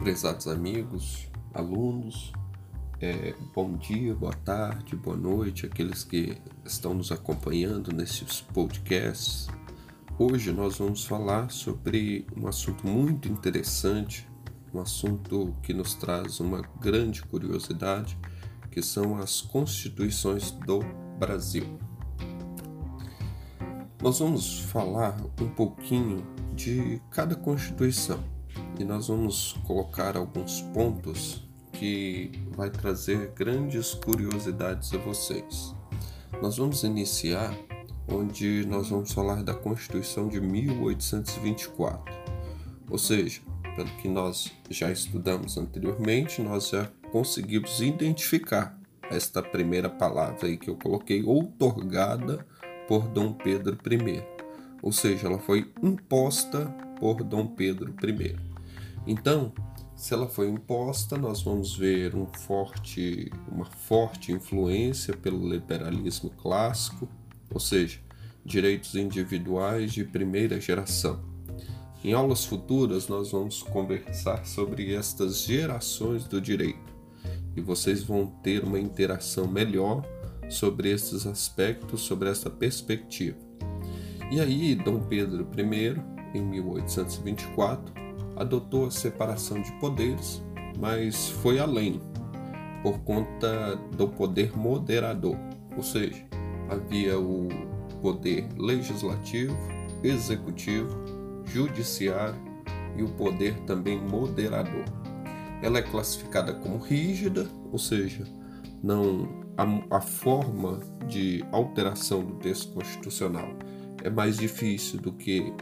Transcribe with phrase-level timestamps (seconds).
[0.00, 2.32] Prezados amigos, alunos,
[3.02, 9.46] é, bom dia, boa tarde, boa noite, aqueles que estão nos acompanhando nesses podcasts.
[10.18, 14.26] Hoje nós vamos falar sobre um assunto muito interessante,
[14.72, 18.16] um assunto que nos traz uma grande curiosidade,
[18.70, 20.80] que são as constituições do
[21.18, 21.78] Brasil.
[24.02, 28.39] Nós vamos falar um pouquinho de cada constituição
[28.80, 35.74] e nós vamos colocar alguns pontos que vai trazer grandes curiosidades a vocês.
[36.40, 37.54] Nós vamos iniciar
[38.08, 42.02] onde nós vamos falar da Constituição de 1824.
[42.88, 43.42] Ou seja,
[43.76, 48.78] pelo que nós já estudamos anteriormente, nós já conseguimos identificar
[49.10, 52.46] esta primeira palavra aí que eu coloquei, outorgada
[52.88, 54.22] por Dom Pedro I.
[54.82, 56.66] Ou seja, ela foi imposta
[56.98, 58.50] por Dom Pedro I.
[59.10, 59.52] Então,
[59.96, 67.08] se ela foi imposta, nós vamos ver um forte, uma forte influência pelo liberalismo clássico,
[67.52, 67.98] ou seja,
[68.44, 71.18] direitos individuais de primeira geração.
[72.04, 76.94] Em aulas futuras, nós vamos conversar sobre estas gerações do direito
[77.56, 80.06] e vocês vão ter uma interação melhor
[80.48, 83.38] sobre esses aspectos, sobre essa perspectiva.
[84.30, 88.09] E aí, Dom Pedro I, em 1824,
[88.40, 90.42] adotou a separação de poderes,
[90.78, 92.00] mas foi além,
[92.82, 95.36] por conta do poder moderador,
[95.76, 96.24] ou seja,
[96.70, 97.48] havia o
[98.00, 99.54] poder legislativo,
[100.02, 100.88] executivo,
[101.44, 102.40] judiciário
[102.96, 104.84] e o poder também moderador.
[105.62, 108.24] Ela é classificada como rígida, ou seja,
[108.82, 113.50] não a, a forma de alteração do texto constitucional
[114.02, 115.52] é mais difícil do que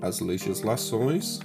[0.00, 1.40] as legislações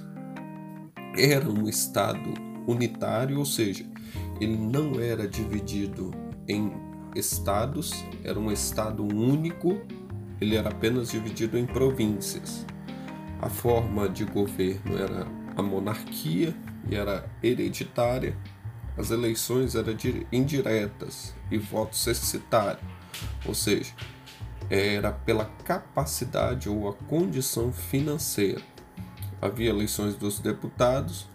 [1.16, 2.34] era um Estado
[2.66, 3.84] unitário, ou seja,
[4.40, 6.12] ele não era dividido
[6.48, 6.72] em
[7.14, 9.80] estados, era um Estado único,
[10.40, 12.64] ele era apenas dividido em províncias.
[13.40, 15.26] A forma de governo era
[15.56, 16.54] a monarquia
[16.88, 18.36] e era hereditária,
[18.96, 19.96] as eleições eram
[20.30, 22.80] indiretas e voto censitário,
[23.46, 23.92] ou seja,
[24.68, 28.62] era pela capacidade ou a condição financeira
[29.40, 31.28] havia eleições dos deputados,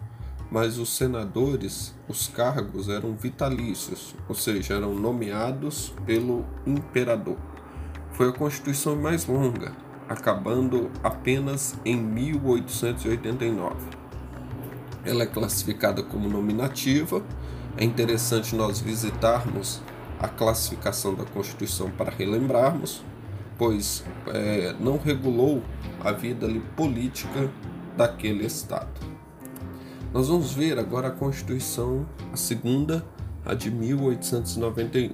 [0.52, 7.38] mas os senadores, os cargos eram vitalícios, ou seja, eram nomeados pelo imperador.
[8.12, 9.74] Foi a constituição mais longa,
[10.08, 13.76] acabando apenas em 1889.
[15.04, 17.22] Ela é classificada como nominativa.
[17.78, 19.82] É interessante nós visitarmos
[20.20, 23.04] a classificação da Constituição para relembrarmos,
[23.58, 25.62] pois é, não regulou
[26.04, 27.52] a vida ali, política
[27.96, 29.16] daquele Estado.
[30.14, 33.06] Nós vamos ver agora a Constituição, a segunda,
[33.46, 35.12] a de 1891.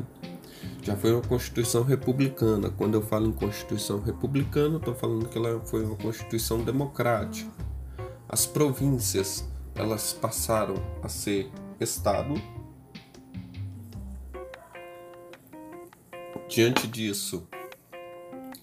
[0.83, 2.69] Já foi uma Constituição republicana.
[2.69, 7.51] Quando eu falo em Constituição republicana, estou falando que ela foi uma Constituição democrática.
[8.27, 11.49] As províncias elas passaram a ser
[11.79, 12.33] Estado.
[16.47, 17.47] Diante disso,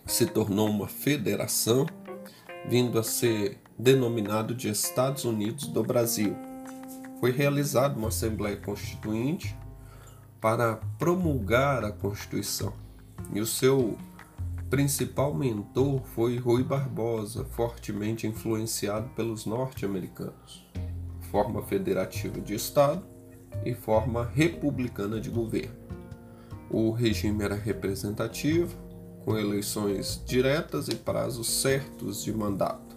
[0.06, 1.86] se tornou uma federação,
[2.68, 6.34] vindo a ser denominado de Estados Unidos do Brasil.
[7.20, 9.56] Foi realizada uma Assembleia Constituinte
[10.40, 12.72] para promulgar a Constituição
[13.32, 13.96] e o seu
[14.68, 20.66] principal mentor foi Rui Barbosa, fortemente influenciado pelos norte-americanos.
[21.30, 23.02] Forma federativa de Estado
[23.64, 25.76] e forma republicana de governo.
[26.70, 28.76] O regime era representativo,
[29.24, 32.87] com eleições diretas e prazos certos de mandato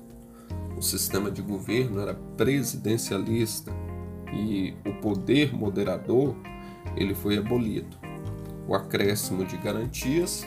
[0.81, 3.71] o sistema de governo era presidencialista
[4.33, 6.35] e o poder moderador
[6.97, 7.95] ele foi abolido.
[8.67, 10.43] O acréscimo de garantias,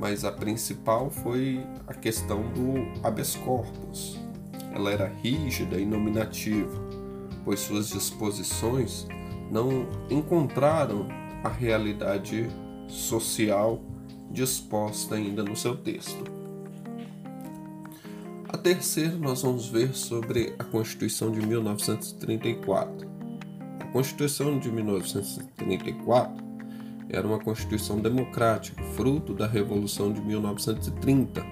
[0.00, 4.18] mas a principal foi a questão do habeas corpus.
[4.74, 6.80] Ela era rígida e nominativa,
[7.44, 9.06] pois suas disposições
[9.50, 11.06] não encontraram
[11.44, 12.48] a realidade
[12.88, 13.82] social
[14.30, 16.35] disposta ainda no seu texto.
[18.66, 23.08] A terceira, nós vamos ver sobre a Constituição de 1934.
[23.78, 26.44] A Constituição de 1934
[27.08, 31.46] era uma Constituição democrática, fruto da Revolução de 1930.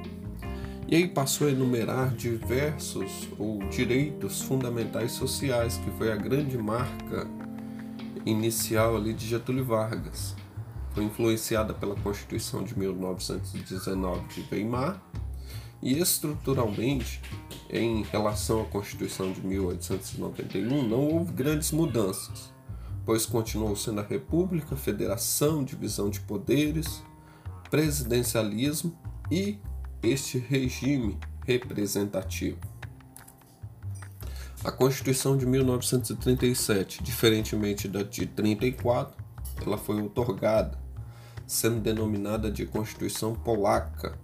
[0.89, 7.29] E aí passou a enumerar diversos ou direitos fundamentais sociais, que foi a grande marca
[8.27, 10.35] inicial ali de Getúlio Vargas.
[10.93, 15.01] Foi influenciada pela Constituição de 1919 de Weimar
[15.85, 17.21] e estruturalmente
[17.69, 22.53] em relação à Constituição de 1891, não houve grandes mudanças,
[23.05, 27.03] pois continuou sendo a República, Federação, divisão de poderes,
[27.71, 28.99] presidencialismo
[29.31, 29.59] e
[30.03, 32.59] este regime representativo.
[34.65, 39.23] A Constituição de 1937, diferentemente da de 34,
[39.61, 40.79] ela foi otorgada,
[41.47, 44.19] sendo denominada de Constituição Polaca.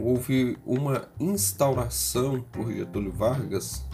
[0.00, 3.84] Houve uma instauração por Getúlio Vargas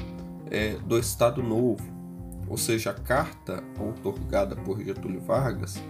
[0.50, 1.82] é, do Estado Novo,
[2.48, 5.80] ou seja, a carta otorgada por Getúlio Vargas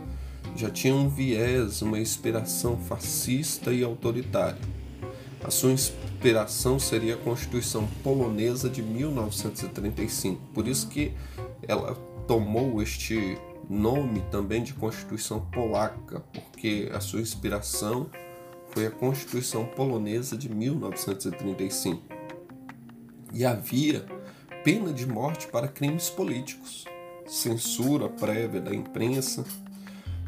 [0.54, 4.60] já tinha um viés, uma inspiração fascista e autoritária.
[5.42, 10.40] A sua inspiração seria a Constituição polonesa de 1935.
[10.54, 11.12] Por isso que
[11.66, 11.94] ela
[12.28, 13.36] tomou este
[13.68, 18.08] nome também de Constituição polaca, porque a sua inspiração
[18.72, 22.02] foi a Constituição polonesa de 1935.
[23.32, 24.04] E havia
[24.64, 26.84] pena de morte para crimes políticos,
[27.26, 29.44] censura prévia da imprensa.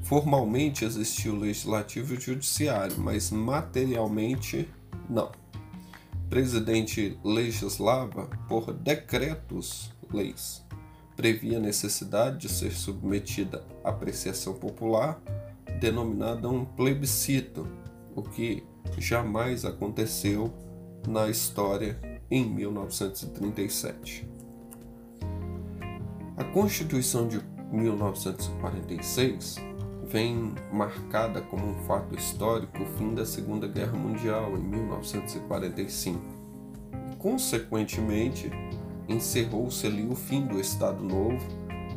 [0.03, 4.69] Formalmente existia o legislativo e o judiciário, mas materialmente
[5.09, 5.33] não.
[6.15, 10.65] O presidente legislava por decretos leis
[11.17, 15.21] previa a necessidade de ser submetida à apreciação popular,
[15.81, 17.67] denominada um plebiscito,
[18.15, 18.63] o que
[18.99, 20.53] jamais aconteceu
[21.07, 21.99] na história
[22.31, 24.29] em 1937.
[26.37, 27.41] A Constituição de
[27.71, 29.57] 1946
[30.07, 36.21] vem marcada como um fato histórico o fim da Segunda Guerra Mundial em 1945.
[37.19, 38.51] Consequentemente,
[39.09, 41.45] encerrou-se ali o fim do Estado Novo,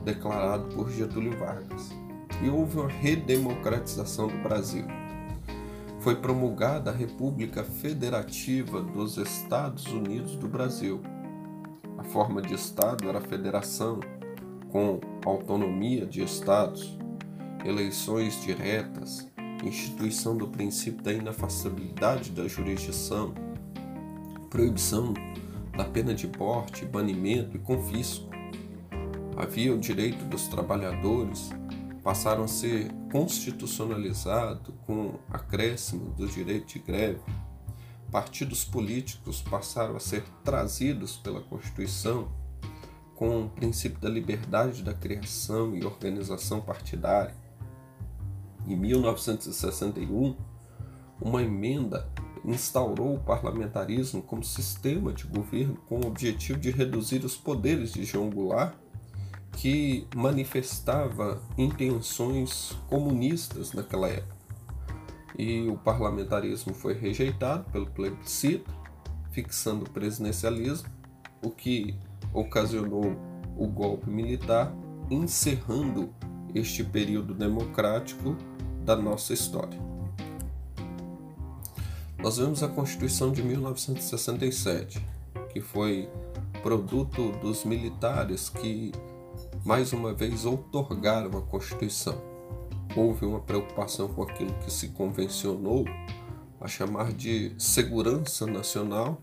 [0.04, 1.92] declarado por Getúlio Vargas,
[2.42, 4.86] e houve uma redemocratização do Brasil.
[6.08, 11.02] Foi promulgada a República Federativa dos Estados Unidos do Brasil.
[11.98, 14.00] A forma de Estado era a federação,
[14.70, 16.98] com autonomia de Estados,
[17.66, 19.28] eleições diretas,
[19.62, 23.34] instituição do princípio da inafastabilidade da jurisdição,
[24.50, 25.14] proibição
[25.76, 28.30] da pena de porte, banimento e confisco.
[29.36, 31.50] Havia o direito dos trabalhadores,
[32.08, 37.20] passaram a ser constitucionalizados com acréscimo do direito de greve.
[38.10, 42.32] Partidos políticos passaram a ser trazidos pela Constituição
[43.14, 47.36] com o princípio da liberdade da criação e organização partidária.
[48.66, 50.38] Em 1961,
[51.20, 52.10] uma emenda
[52.46, 58.06] instaurou o parlamentarismo como sistema de governo com o objetivo de reduzir os poderes de
[58.06, 58.78] João Goulart,
[59.58, 64.38] que manifestava intenções comunistas naquela época.
[65.38, 68.72] E o parlamentarismo foi rejeitado pelo plebiscito,
[69.32, 70.88] fixando o presidencialismo,
[71.42, 71.96] o que
[72.32, 73.16] ocasionou
[73.58, 74.72] o golpe militar,
[75.10, 76.14] encerrando
[76.54, 78.38] este período democrático
[78.86, 79.80] da nossa história.
[82.20, 85.04] Nós vemos a Constituição de 1967,
[85.50, 86.08] que foi
[86.62, 88.92] produto dos militares que,
[89.68, 92.16] mais uma vez, outorgaram a Constituição.
[92.96, 95.84] Houve uma preocupação com aquilo que se convencionou
[96.62, 99.22] a chamar de segurança nacional,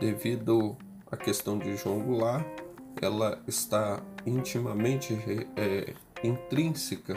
[0.00, 0.76] devido
[1.08, 2.44] à questão de João Goulart,
[3.00, 5.16] ela está intimamente
[5.54, 7.14] é, intrínseca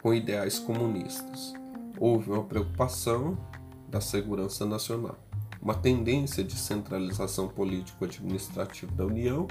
[0.00, 1.52] com ideais comunistas.
[1.98, 3.36] Houve uma preocupação
[3.88, 5.18] da segurança nacional,
[5.60, 9.48] uma tendência de centralização político-administrativa da União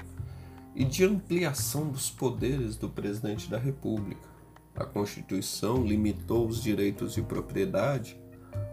[0.74, 4.28] e de ampliação dos poderes do presidente da República.
[4.74, 8.18] A Constituição limitou os direitos de propriedade,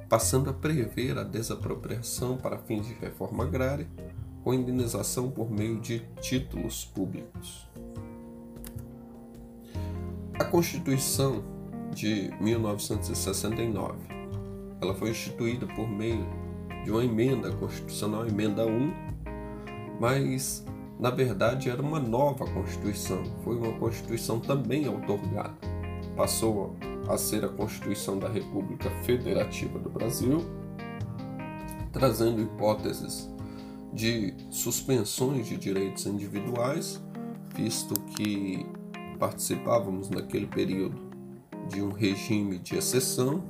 [0.07, 3.87] passando a prever a desapropriação para fins de reforma agrária,
[4.43, 7.67] com indenização por meio de títulos públicos.
[10.39, 11.43] A Constituição
[11.93, 14.19] de 1969
[14.81, 16.25] ela foi instituída por meio
[16.83, 18.93] de uma emenda constitucional, emenda 1,
[19.99, 20.65] mas
[20.99, 25.55] na verdade era uma nova Constituição, foi uma Constituição também outorgada.
[26.15, 26.75] Passou
[27.07, 30.45] a ser a Constituição da República Federativa do Brasil,
[31.93, 33.29] trazendo hipóteses
[33.93, 37.01] de suspensões de direitos individuais,
[37.55, 38.65] visto que
[39.17, 41.09] participávamos naquele período
[41.69, 43.41] de um regime de exceção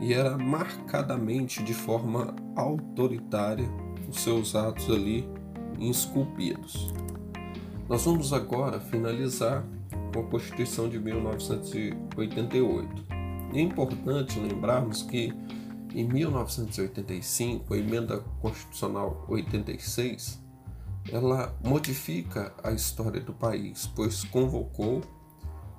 [0.00, 3.68] e era marcadamente de forma autoritária
[4.08, 5.28] os seus atos ali
[5.80, 6.92] esculpidos.
[7.88, 9.64] Nós vamos agora finalizar
[10.12, 13.06] com a Constituição de 1988.
[13.54, 15.32] É importante lembrarmos que
[15.94, 20.38] Em 1985, a emenda constitucional 86,
[21.10, 25.00] ela modifica a história do país, pois convocou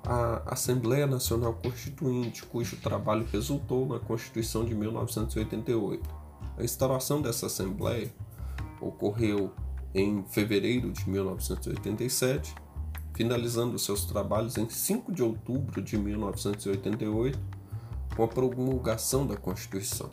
[0.04, 6.10] a Assembleia Nacional Constituinte, cujo trabalho resultou na Constituição de 1988.
[6.58, 8.12] A instalação dessa Assembleia
[8.80, 9.52] ocorreu
[9.94, 12.54] em fevereiro de 1987,
[13.14, 17.38] finalizando seus trabalhos em 5 de outubro de 1988,
[18.16, 20.10] com a promulgação da Constituição.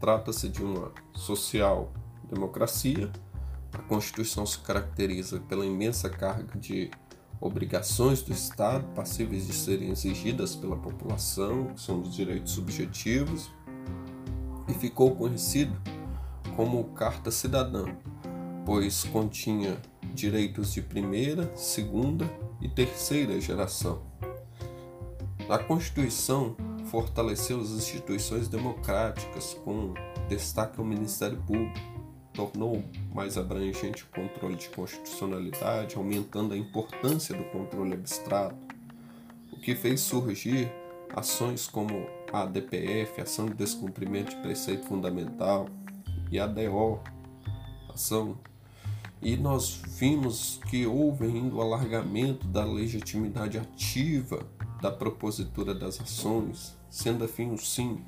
[0.00, 3.10] Trata-se de uma social-democracia.
[3.72, 6.90] A Constituição se caracteriza pela imensa carga de
[7.40, 13.50] obrigações do Estado passíveis de serem exigidas pela população, que são os direitos subjetivos,
[14.68, 15.76] e ficou conhecido
[16.56, 17.84] como Carta Cidadã,
[18.66, 19.80] pois continha
[20.12, 22.28] direitos de primeira, segunda
[22.60, 24.02] e terceira geração.
[25.48, 26.56] A Constituição
[26.90, 29.94] fortaleceu as instituições democráticas, com
[30.28, 31.78] destaque ao Ministério Público,
[32.34, 32.82] tornou
[33.14, 38.56] mais abrangente o controle de constitucionalidade, aumentando a importância do controle abstrato,
[39.52, 40.72] o que fez surgir
[41.14, 45.68] ações como a ADPF, Ação de Descumprimento de Preceito Fundamental,
[46.32, 46.98] e a DO,
[47.88, 48.36] Ação
[49.26, 54.46] e nós vimos que houve ainda o alargamento da legitimidade ativa
[54.80, 58.04] da propositura das ações, sendo afim, sim,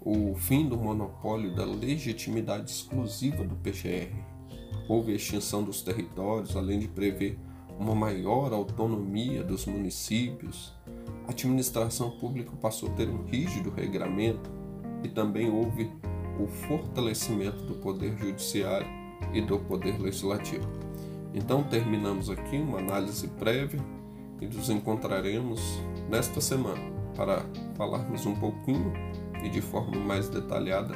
[0.00, 4.14] o fim do monopólio da legitimidade exclusiva do PGR.
[4.88, 7.36] Houve a extinção dos territórios, além de prever
[7.76, 10.72] uma maior autonomia dos municípios.
[11.26, 14.48] A administração pública passou a ter um rígido regramento
[15.02, 15.90] e também houve
[16.38, 19.01] o fortalecimento do poder judiciário
[19.32, 20.68] e do Poder Legislativo.
[21.34, 23.80] Então terminamos aqui uma análise prévia
[24.40, 25.60] e nos encontraremos
[26.08, 26.80] nesta semana
[27.16, 28.92] para falarmos um pouquinho
[29.42, 30.94] e de forma mais detalhada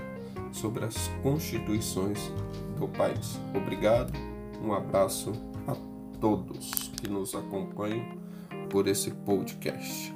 [0.52, 2.32] sobre as constituições
[2.78, 3.38] do país.
[3.54, 4.12] Obrigado,
[4.62, 5.32] um abraço
[5.66, 5.74] a
[6.20, 8.04] todos que nos acompanham
[8.70, 10.15] por esse podcast.